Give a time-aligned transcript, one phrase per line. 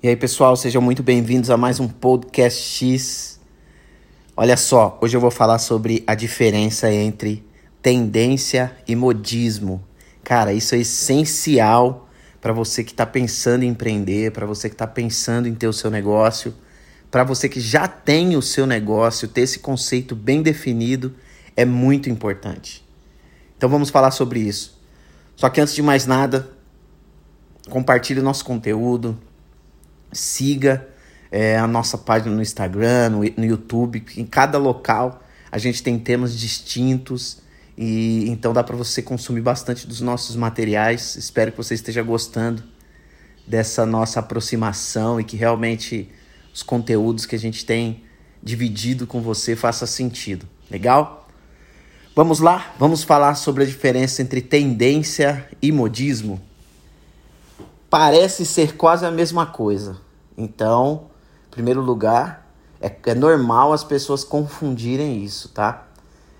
[0.00, 3.40] E aí, pessoal, sejam muito bem-vindos a mais um Podcast X.
[4.36, 7.44] Olha só, hoje eu vou falar sobre a diferença entre
[7.82, 9.82] tendência e modismo.
[10.22, 12.08] Cara, isso é essencial
[12.40, 15.72] para você que está pensando em empreender, para você que está pensando em ter o
[15.72, 16.54] seu negócio,
[17.10, 21.12] para você que já tem o seu negócio, ter esse conceito bem definido
[21.56, 22.86] é muito importante.
[23.56, 24.80] Então vamos falar sobre isso.
[25.34, 26.48] Só que antes de mais nada,
[27.68, 29.18] compartilhe o nosso conteúdo,
[30.12, 30.86] siga
[31.30, 34.04] é, a nossa página no Instagram, no, no YouTube.
[34.16, 37.38] Em cada local a gente tem temas distintos
[37.76, 41.16] e então dá para você consumir bastante dos nossos materiais.
[41.16, 42.62] Espero que você esteja gostando
[43.46, 46.10] dessa nossa aproximação e que realmente
[46.52, 48.02] os conteúdos que a gente tem
[48.42, 50.46] dividido com você faça sentido.
[50.70, 51.28] Legal?
[52.14, 52.74] Vamos lá?
[52.78, 56.47] Vamos falar sobre a diferença entre tendência e modismo?
[57.90, 59.96] Parece ser quase a mesma coisa.
[60.36, 61.06] Então,
[61.48, 62.46] em primeiro lugar,
[62.80, 65.86] é, é normal as pessoas confundirem isso, tá?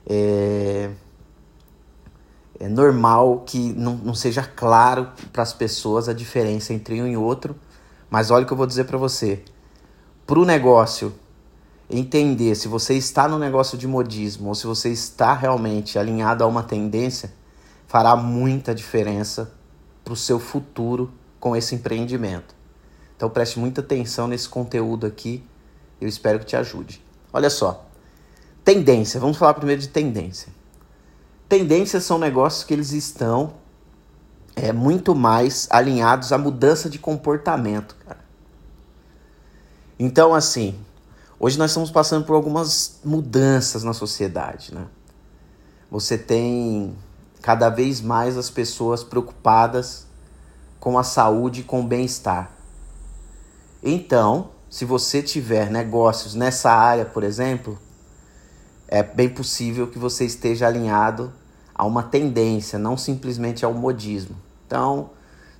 [0.06, 0.90] É,
[2.60, 7.16] é normal que não, não seja claro para as pessoas a diferença entre um e
[7.16, 7.56] outro,
[8.10, 9.42] mas olha o que eu vou dizer para você.
[10.26, 11.14] Para o negócio
[11.90, 16.46] entender se você está no negócio de modismo ou se você está realmente alinhado a
[16.46, 17.32] uma tendência,
[17.86, 19.52] fará muita diferença
[20.04, 22.54] para o seu futuro com esse empreendimento.
[23.16, 25.44] Então preste muita atenção nesse conteúdo aqui,
[26.00, 27.02] eu espero que te ajude.
[27.32, 27.86] Olha só,
[28.64, 30.52] tendência, vamos falar primeiro de tendência.
[31.48, 33.54] Tendências são negócios que eles estão
[34.54, 38.18] é, muito mais alinhados à mudança de comportamento, cara.
[39.98, 40.78] Então, assim,
[41.38, 44.86] hoje nós estamos passando por algumas mudanças na sociedade, né?
[45.90, 46.94] Você tem
[47.40, 50.07] cada vez mais as pessoas preocupadas
[50.80, 52.50] com a saúde e com o bem-estar.
[53.82, 57.78] Então, se você tiver negócios nessa área, por exemplo,
[58.86, 61.32] é bem possível que você esteja alinhado
[61.74, 64.36] a uma tendência, não simplesmente ao modismo.
[64.66, 65.10] Então,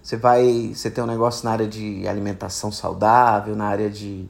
[0.03, 4.29] você vai, você tem um negócio na área de alimentação saudável, na área de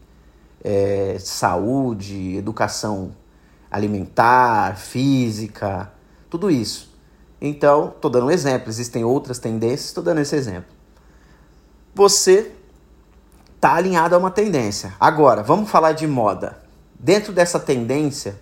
[0.63, 3.13] é, saúde, educação
[3.71, 5.93] alimentar, física,
[6.31, 6.95] tudo isso.
[7.41, 10.78] Então, estou dando um exemplo, existem outras tendências, estou dando esse exemplo
[11.95, 12.53] você
[13.55, 14.95] está alinhado a uma tendência.
[15.01, 16.59] Agora, vamos falar de moda.
[16.99, 18.41] Dentro dessa tendência,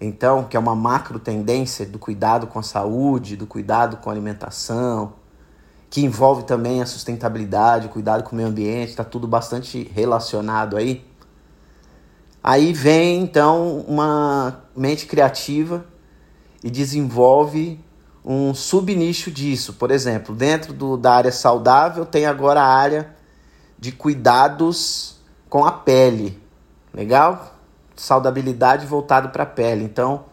[0.00, 4.12] então, que é uma macro tendência do cuidado com a saúde, do cuidado com a
[4.12, 5.14] alimentação,
[5.88, 11.06] que envolve também a sustentabilidade, cuidado com o meio ambiente, está tudo bastante relacionado aí.
[12.42, 15.86] Aí vem então uma mente criativa
[16.62, 17.80] e desenvolve
[18.24, 19.74] um subnicho disso.
[19.74, 23.14] Por exemplo, dentro do, da área saudável tem agora a área
[23.78, 25.16] de cuidados
[25.48, 26.40] com a pele.
[26.92, 27.54] Legal?
[27.94, 29.84] Saudabilidade voltado para a pele.
[29.84, 30.24] Então,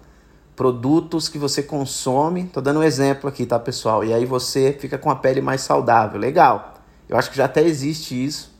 [0.55, 4.03] produtos que você consome, tô dando um exemplo aqui, tá, pessoal?
[4.03, 6.19] E aí você fica com a pele mais saudável.
[6.19, 6.75] Legal.
[7.09, 8.51] Eu acho que já até existe isso.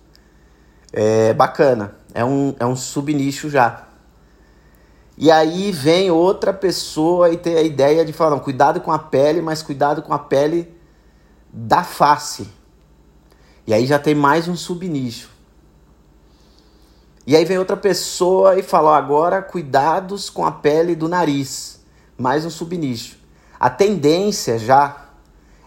[0.91, 1.95] É bacana.
[2.13, 3.87] É um, é um subnicho já.
[5.17, 8.99] E aí vem outra pessoa e tem a ideia de falar, não, cuidado com a
[8.99, 10.73] pele, mas cuidado com a pele
[11.51, 12.47] da face.
[13.67, 15.29] E aí já tem mais um subnicho.
[17.25, 21.79] E aí vem outra pessoa e fala, agora cuidados com a pele do nariz.
[22.17, 23.17] Mais um subnicho.
[23.59, 25.05] A tendência já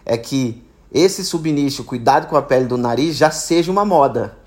[0.05, 4.37] é que esse subnicho, cuidado com a pele do nariz, já seja uma moda.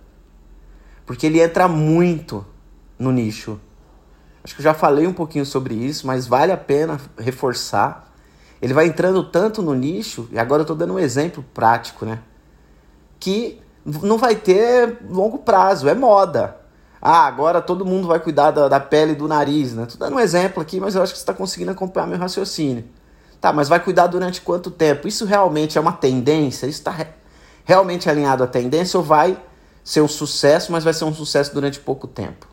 [1.06, 2.44] Porque ele entra muito
[2.98, 3.58] no nicho.
[4.48, 8.10] Acho que eu já falei um pouquinho sobre isso, mas vale a pena reforçar.
[8.62, 12.20] Ele vai entrando tanto no nicho, e agora eu estou dando um exemplo prático, né?
[13.20, 16.56] Que não vai ter longo prazo, é moda.
[16.98, 19.84] Ah, agora todo mundo vai cuidar da, da pele do nariz, né?
[19.84, 22.86] Tô dando um exemplo aqui, mas eu acho que você está conseguindo acompanhar meu raciocínio.
[23.42, 25.06] Tá, mas vai cuidar durante quanto tempo?
[25.06, 26.66] Isso realmente é uma tendência?
[26.66, 27.06] Isso está re
[27.66, 29.38] realmente alinhado à tendência ou vai
[29.84, 32.48] ser um sucesso, mas vai ser um sucesso durante pouco tempo?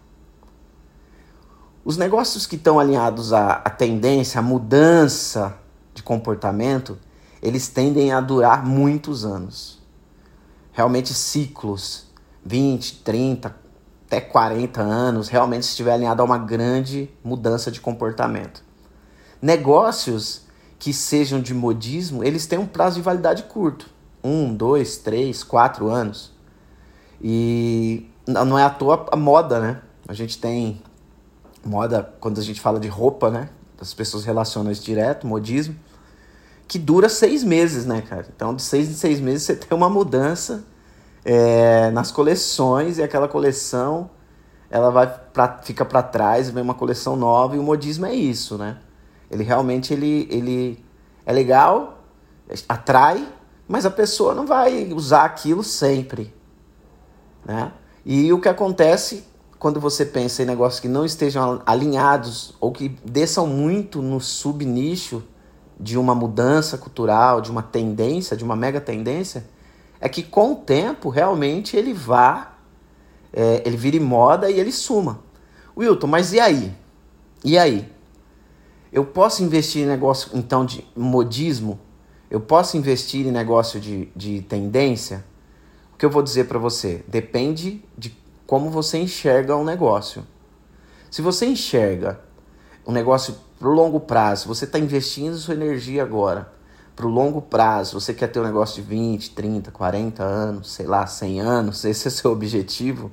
[1.86, 5.56] Os negócios que estão alinhados à, à tendência, à mudança
[5.94, 6.98] de comportamento,
[7.44, 9.80] eles tendem a durar muitos anos.
[10.74, 12.08] Realmente ciclos,
[12.44, 13.56] 20, 30,
[14.08, 18.64] até 40 anos, realmente estiver alinhado a uma grande mudança de comportamento.
[19.40, 20.42] Negócios
[20.80, 23.92] que sejam de modismo, eles têm um prazo de validade curto.
[24.24, 26.34] Um, dois, três, quatro anos.
[27.22, 29.82] E não é à toa a moda, né?
[30.08, 30.82] A gente tem
[31.66, 33.50] moda, quando a gente fala de roupa, né?
[33.80, 35.76] As pessoas relacionam isso direto, modismo,
[36.68, 38.26] que dura seis meses, né, cara?
[38.34, 40.64] Então, de seis em seis meses você tem uma mudança
[41.24, 44.10] é, nas coleções e aquela coleção
[44.70, 48.58] ela vai pra, fica para trás, vem uma coleção nova e o modismo é isso,
[48.58, 48.78] né?
[49.30, 50.86] Ele realmente ele, ele
[51.26, 52.04] é legal,
[52.68, 53.28] atrai,
[53.68, 56.34] mas a pessoa não vai usar aquilo sempre,
[57.44, 57.72] né?
[58.06, 59.26] E o que acontece
[59.66, 65.24] quando você pensa em negócios que não estejam alinhados ou que desçam muito no subnicho
[65.80, 69.44] de uma mudança cultural, de uma tendência, de uma mega tendência,
[70.00, 72.60] é que com o tempo realmente ele vá,
[73.34, 75.22] é, ele vire moda e ele suma.
[75.76, 76.72] Wilton, mas e aí?
[77.44, 77.92] E aí?
[78.94, 81.80] Eu posso investir em negócio então de modismo?
[82.30, 85.26] Eu posso investir em negócio de, de tendência?
[85.92, 87.04] O que eu vou dizer para você?
[87.08, 90.26] Depende de como você enxerga um negócio.
[91.10, 92.20] Se você enxerga
[92.86, 96.56] um negócio para o longo prazo, você está investindo sua energia agora
[96.96, 100.88] para o longo prazo, você quer ter um negócio de 20, 30, 40 anos, sei
[100.88, 103.12] lá, 100 anos, esse é seu objetivo,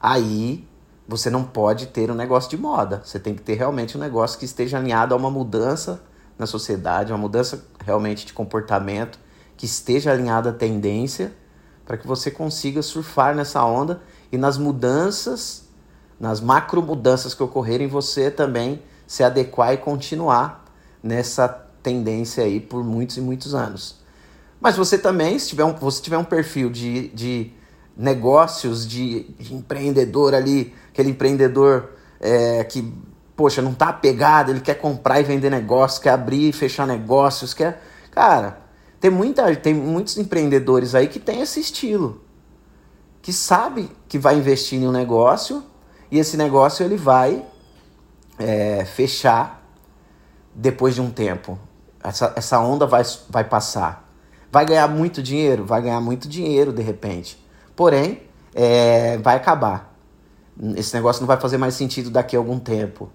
[0.00, 0.66] aí
[1.08, 3.02] você não pode ter um negócio de moda.
[3.04, 6.00] Você tem que ter realmente um negócio que esteja alinhado a uma mudança
[6.38, 9.18] na sociedade, uma mudança realmente de comportamento,
[9.56, 11.34] que esteja alinhado à tendência,
[11.84, 14.00] para que você consiga surfar nessa onda
[14.32, 15.68] e nas mudanças,
[16.18, 20.64] nas macro mudanças que ocorrerem, você também se adequar e continuar
[21.02, 21.46] nessa
[21.82, 23.96] tendência aí por muitos e muitos anos.
[24.58, 27.52] Mas você também, se tiver um, você tiver um perfil de, de
[27.94, 31.90] negócios, de, de empreendedor ali, aquele empreendedor
[32.20, 32.90] é, que,
[33.36, 37.52] poxa, não tá apegado, ele quer comprar e vender negócios, quer abrir e fechar negócios,
[37.52, 37.82] quer.
[38.12, 38.62] Cara,
[39.00, 42.22] tem, muita, tem muitos empreendedores aí que tem esse estilo.
[43.22, 45.64] Que sabe que vai investir em um negócio
[46.10, 47.42] e esse negócio ele vai
[48.38, 49.62] é, fechar
[50.54, 51.58] depois de um tempo.
[52.02, 54.12] Essa, essa onda vai, vai passar.
[54.50, 55.64] Vai ganhar muito dinheiro?
[55.64, 57.42] Vai ganhar muito dinheiro de repente.
[57.74, 58.22] Porém,
[58.54, 59.96] é, vai acabar.
[60.76, 63.10] Esse negócio não vai fazer mais sentido daqui a algum tempo.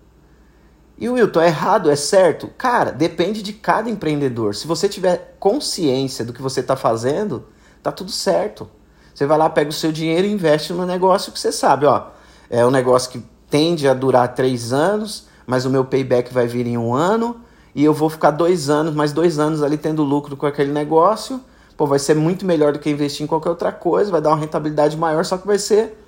[0.97, 2.47] E o Wilton, é errado, é certo?
[2.57, 4.55] Cara, depende de cada empreendedor.
[4.55, 7.45] Se você tiver consciência do que você está fazendo,
[7.83, 8.67] tá tudo certo.
[9.17, 12.03] Você vai lá, pega o seu dinheiro e investe no negócio que você sabe, ó.
[12.51, 13.19] É um negócio que
[13.49, 17.37] tende a durar três anos, mas o meu payback vai vir em um ano
[17.73, 21.41] e eu vou ficar dois anos, mais dois anos ali tendo lucro com aquele negócio.
[21.75, 24.37] Pô, vai ser muito melhor do que investir em qualquer outra coisa, vai dar uma
[24.37, 25.99] rentabilidade maior, só que vai ser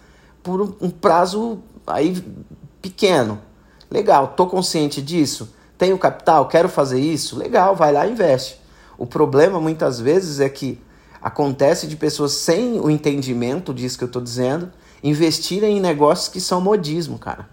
[0.44, 1.58] por um prazo
[1.88, 2.24] aí
[2.80, 3.40] pequeno.
[3.90, 8.62] Legal, tô consciente disso, tenho capital, quero fazer isso, legal, vai lá e investe.
[9.00, 10.80] O problema muitas vezes é que
[11.22, 14.72] acontece de pessoas sem o entendimento disso que eu estou dizendo
[15.04, 17.48] investirem em negócios que são modismo, cara.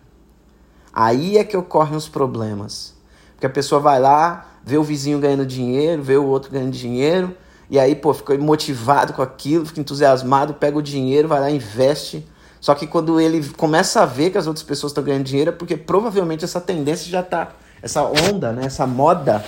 [0.92, 2.94] Aí é que ocorrem os problemas.
[3.34, 7.36] Porque a pessoa vai lá, vê o vizinho ganhando dinheiro, vê o outro ganhando dinheiro,
[7.68, 12.26] e aí, pô, fica motivado com aquilo, fica entusiasmado, pega o dinheiro, vai lá, investe.
[12.60, 15.52] Só que quando ele começa a ver que as outras pessoas estão ganhando dinheiro, é
[15.52, 17.52] porque provavelmente essa tendência já tá,
[17.82, 19.44] essa onda, né, essa moda,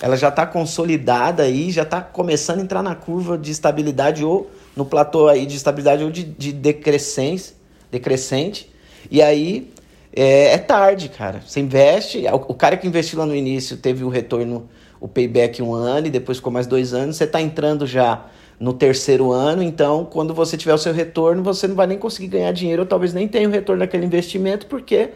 [0.00, 4.50] ela já tá consolidada aí, já tá começando a entrar na curva de estabilidade ou
[4.76, 7.54] no platô aí de estabilidade ou de, de decrescente,
[7.90, 8.70] decrescente.
[9.10, 9.70] E aí
[10.14, 11.42] é, é, tarde, cara.
[11.44, 14.68] Você investe, o, o, cara que investiu lá no início teve o retorno,
[15.00, 17.16] o payback um ano e depois ficou mais dois anos.
[17.16, 18.24] Você está entrando já
[18.58, 22.28] no terceiro ano, então quando você tiver o seu retorno, você não vai nem conseguir
[22.28, 25.10] ganhar dinheiro, ou talvez nem tenha o retorno daquele investimento, porque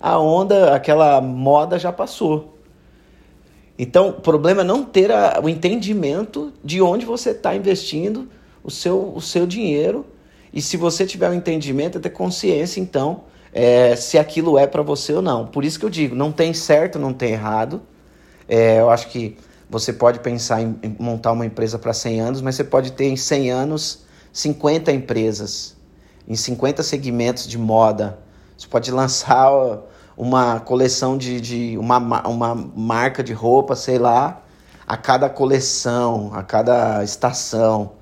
[0.00, 2.59] a onda, aquela moda já passou.
[3.82, 8.28] Então, o problema é não ter a, o entendimento de onde você está investindo
[8.62, 10.04] o seu, o seu dinheiro.
[10.52, 13.22] E se você tiver o entendimento, é ter consciência, então,
[13.54, 15.46] é, se aquilo é para você ou não.
[15.46, 17.80] Por isso que eu digo, não tem certo, não tem errado.
[18.46, 19.38] É, eu acho que
[19.70, 23.06] você pode pensar em, em montar uma empresa para 100 anos, mas você pode ter
[23.06, 25.74] em 100 anos 50 empresas,
[26.28, 28.18] em 50 segmentos de moda.
[28.58, 29.48] Você pode lançar
[30.20, 31.96] uma coleção de, de uma,
[32.28, 34.42] uma marca de roupa, sei lá,
[34.86, 37.92] a cada coleção, a cada estação.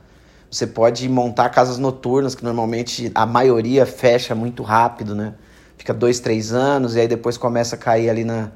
[0.50, 5.34] Você pode montar casas noturnas, que normalmente a maioria fecha muito rápido, né?
[5.76, 8.50] Fica dois, três anos e aí depois começa a cair ali na.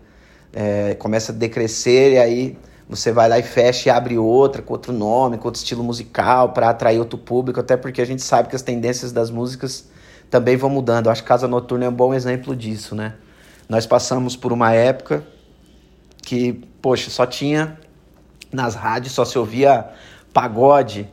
[0.53, 4.73] É, começa a decrescer e aí você vai lá e fecha e abre outra com
[4.73, 8.49] outro nome, com outro estilo musical para atrair outro público, até porque a gente sabe
[8.49, 9.87] que as tendências das músicas
[10.29, 11.07] também vão mudando.
[11.07, 13.15] Eu acho que Casa Noturna é um bom exemplo disso, né?
[13.69, 15.25] Nós passamos por uma época
[16.23, 17.79] que, poxa, só tinha
[18.53, 19.87] nas rádios, só se ouvia
[20.33, 21.09] pagode,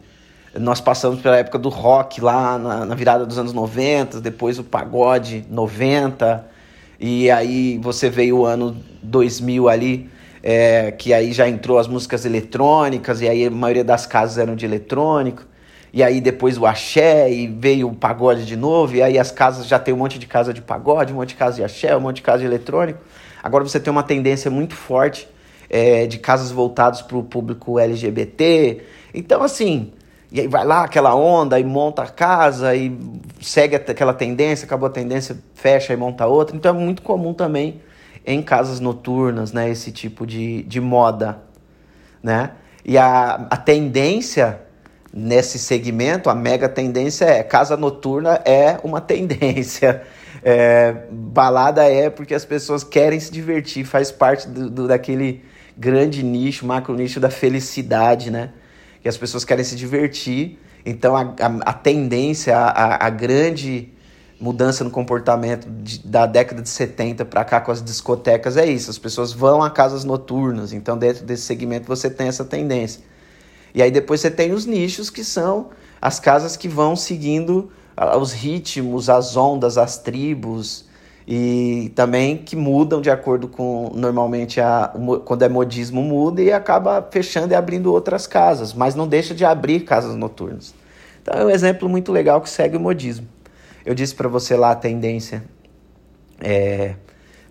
[0.57, 4.63] nós passamos pela época do rock lá na, na, virada dos anos 90, depois o
[4.63, 6.45] pagode 90,
[6.99, 10.09] e aí você veio o ano 2000 ali,
[10.41, 14.55] é, que aí já entrou as músicas eletrônicas, e aí a maioria das casas eram
[14.55, 15.43] de eletrônico.
[15.91, 19.67] E aí depois o axé, e veio o pagode de novo, e aí as casas
[19.67, 22.01] já tem um monte de casa de pagode, um monte de casa de axé, um
[22.01, 22.99] monte de casa de eletrônico.
[23.41, 25.27] Agora você tem uma tendência muito forte
[25.69, 28.81] é, de casas voltadas para o público LGBT.
[29.13, 29.91] Então, assim,
[30.31, 32.95] e aí vai lá aquela onda e monta a casa e
[33.41, 36.55] segue aquela tendência, acabou a tendência, fecha e monta outra.
[36.55, 37.81] Então é muito comum também
[38.25, 41.41] em casas noturnas, né, esse tipo de, de moda,
[42.21, 42.51] né?
[42.85, 44.61] E a, a tendência
[45.13, 50.03] nesse segmento, a mega tendência é casa noturna é uma tendência.
[50.41, 55.43] É, balada é porque as pessoas querem se divertir, faz parte do, do, daquele
[55.77, 58.51] grande nicho, macro nicho da felicidade, né?
[59.01, 60.59] Que as pessoas querem se divertir.
[60.85, 63.91] Então a, a, a tendência, a, a grande
[64.39, 68.89] mudança no comportamento de, da década de 70 para cá com as discotecas é isso.
[68.89, 70.71] As pessoas vão a casas noturnas.
[70.71, 73.01] Então, dentro desse segmento, você tem essa tendência.
[73.73, 75.69] E aí depois você tem os nichos que são
[76.01, 77.71] as casas que vão seguindo
[78.19, 80.85] os ritmos, as ondas, as tribos
[81.27, 84.91] e também que mudam de acordo com normalmente a
[85.25, 89.45] quando é modismo muda e acaba fechando e abrindo outras casas, mas não deixa de
[89.45, 90.73] abrir casas noturnas.
[91.21, 93.27] Então é um exemplo muito legal que segue o modismo.
[93.85, 95.43] Eu disse para você lá a tendência
[96.39, 96.95] é,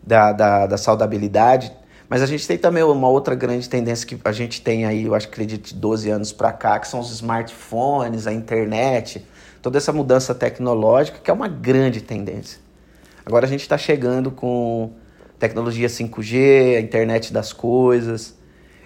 [0.02, 1.70] da, da, da saudabilidade
[2.08, 5.14] mas a gente tem também uma outra grande tendência que a gente tem aí, eu
[5.14, 9.26] acho que acredito, de 12 anos para cá, que são os smartphones, a internet,
[9.60, 12.60] toda essa mudança tecnológica, que é uma grande tendência.
[13.26, 14.92] Agora a gente está chegando com
[15.38, 18.34] tecnologia 5G, a internet das coisas.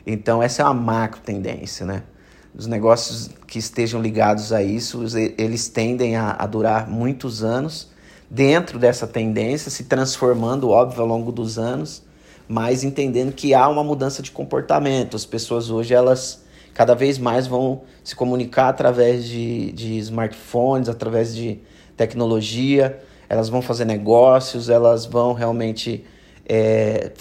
[0.05, 2.03] Então essa é uma macro tendência, né?
[2.53, 5.05] Os negócios que estejam ligados a isso,
[5.39, 7.89] eles tendem a, a durar muitos anos
[8.29, 12.03] dentro dessa tendência, se transformando, óbvio, ao longo dos anos
[12.53, 15.17] mas entendendo que há uma mudança de comportamento.
[15.17, 16.45] As pessoas hoje, elas
[16.75, 21.61] cada vez mais vão se comunicar através de, de smartphones, através de
[21.97, 26.05] tecnologia, elas vão fazer negócios, elas vão realmente
[26.47, 27.13] é,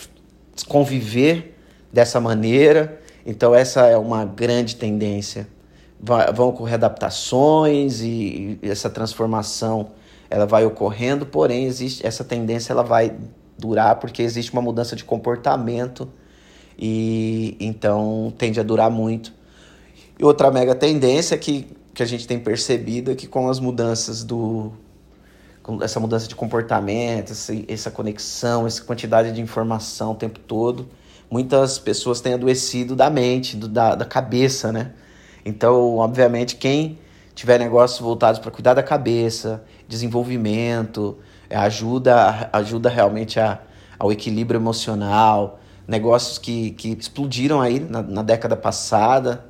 [0.67, 1.57] conviver
[1.93, 2.99] dessa maneira.
[3.25, 5.47] Então, essa é uma grande tendência.
[6.33, 9.91] Vão ocorrer adaptações e, e essa transformação
[10.29, 13.15] ela vai ocorrendo, porém existe essa tendência ela vai
[13.61, 16.09] durar porque existe uma mudança de comportamento
[16.77, 19.31] e então tende a durar muito.
[20.19, 24.23] E outra mega tendência que, que a gente tem percebido é que com as mudanças
[24.23, 24.71] do
[25.61, 30.89] com essa mudança de comportamento, essa, essa conexão, essa quantidade de informação o tempo todo,
[31.29, 34.91] muitas pessoas têm adoecido da mente, do, da, da cabeça, né?
[35.45, 36.97] Então, obviamente, quem
[37.35, 41.19] tiver negócios voltados para cuidar da cabeça, desenvolvimento,
[41.55, 43.59] ajuda, ajuda realmente a,
[43.97, 49.45] ao equilíbrio emocional, negócios que, que explodiram aí na, na década passada,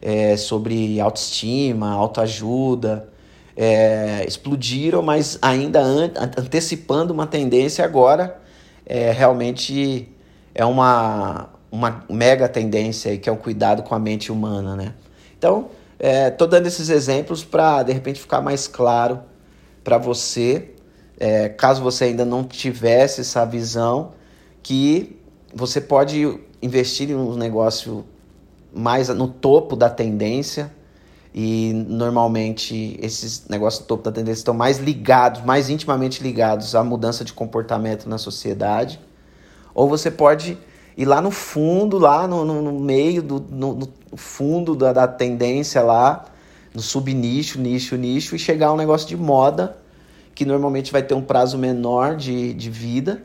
[0.00, 3.08] é, sobre autoestima, autoajuda,
[3.56, 8.40] é, explodiram, mas ainda an antecipando uma tendência agora,
[8.86, 10.08] é, realmente
[10.54, 14.94] é uma, uma mega tendência aí, que é o cuidado com a mente humana, né?
[15.38, 19.20] Então, estou é, dando esses exemplos para, de repente, ficar mais claro
[19.84, 20.70] para você
[21.20, 24.12] é, caso você ainda não tivesse essa visão,
[24.62, 25.20] que
[25.54, 28.06] você pode investir em um negócio
[28.72, 30.72] mais no topo da tendência
[31.34, 36.82] e normalmente esses negócios no topo da tendência estão mais ligados, mais intimamente ligados à
[36.82, 38.98] mudança de comportamento na sociedade.
[39.74, 40.56] Ou você pode
[40.96, 45.06] ir lá no fundo, lá no, no, no meio, do, no, no fundo da, da
[45.06, 46.24] tendência lá,
[46.74, 49.76] no subnicho, nicho, nicho, e chegar a um negócio de moda
[50.34, 53.22] que normalmente vai ter um prazo menor de, de vida,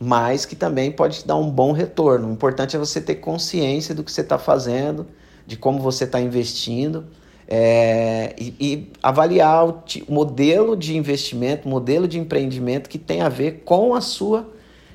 [0.00, 2.28] mas que também pode te dar um bom retorno.
[2.28, 5.06] O importante é você ter consciência do que você está fazendo,
[5.46, 7.06] de como você está investindo
[7.50, 13.30] é, e, e, avaliar o, o modelo de investimento, modelo de empreendimento que tem a
[13.30, 14.46] ver com a sua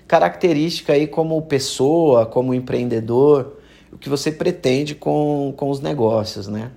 [0.08, 3.58] característica aí como pessoa, como empreendedor,
[3.92, 6.70] o que você pretende com, com os negócios, né?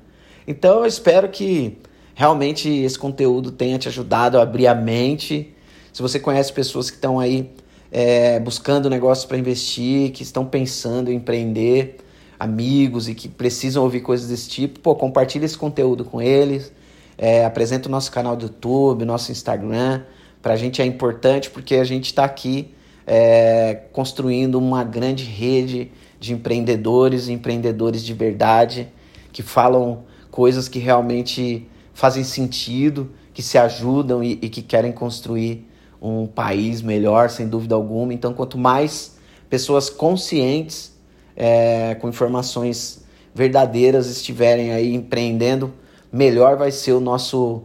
[0.49, 1.77] Então eu espero que
[2.17, 5.55] realmente esse conteúdo tenha te ajudado a abrir a mente.
[5.93, 7.51] Se você conhece pessoas que estão aí
[7.93, 11.99] é, buscando negócios para investir, que estão pensando em empreender,
[12.41, 16.73] amigos e que precisam ouvir coisas desse tipo, pô, compartilhe esse conteúdo com eles.
[17.19, 20.03] É, apresenta o nosso canal do YouTube, nosso Instagram.
[20.41, 22.75] Para a gente é importante porque a gente está aqui
[23.07, 28.89] é, construindo uma grande rede de empreendedores e empreendedores de verdade
[29.35, 35.67] que falam coisas que realmente fazem sentido, que se ajudam e, e que querem construir
[36.01, 38.13] um país melhor, sem dúvida alguma.
[38.13, 39.17] Então, quanto mais
[39.49, 40.95] pessoas conscientes,
[41.35, 43.03] é, com informações
[43.35, 45.73] verdadeiras, estiverem aí empreendendo,
[46.13, 47.63] melhor vai ser o nosso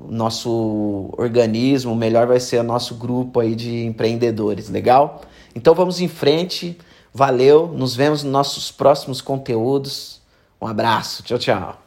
[0.00, 5.22] nosso organismo, melhor vai ser o nosso grupo aí de empreendedores, legal?
[5.54, 6.76] Então vamos em frente.
[7.12, 10.20] Valeu, nos vemos nos nossos próximos conteúdos.
[10.60, 11.83] Um abraço, tchau, tchau.